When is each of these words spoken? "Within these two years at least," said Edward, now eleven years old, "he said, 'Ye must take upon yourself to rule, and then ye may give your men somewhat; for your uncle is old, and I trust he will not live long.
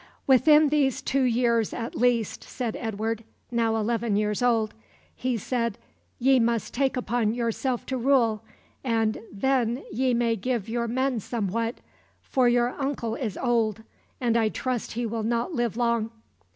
"Within 0.25 0.69
these 0.69 0.99
two 0.99 1.21
years 1.21 1.75
at 1.75 1.93
least," 1.93 2.43
said 2.43 2.75
Edward, 2.75 3.23
now 3.51 3.75
eleven 3.75 4.15
years 4.15 4.41
old, 4.41 4.73
"he 5.15 5.37
said, 5.37 5.77
'Ye 6.17 6.39
must 6.39 6.73
take 6.73 6.97
upon 6.97 7.35
yourself 7.35 7.85
to 7.85 7.97
rule, 7.99 8.43
and 8.83 9.19
then 9.31 9.83
ye 9.91 10.15
may 10.15 10.35
give 10.35 10.67
your 10.67 10.87
men 10.87 11.19
somewhat; 11.19 11.81
for 12.23 12.49
your 12.49 12.69
uncle 12.79 13.13
is 13.13 13.37
old, 13.37 13.83
and 14.19 14.35
I 14.35 14.49
trust 14.49 14.93
he 14.93 15.05
will 15.05 15.21
not 15.21 15.53
live 15.53 15.77
long. 15.77 16.09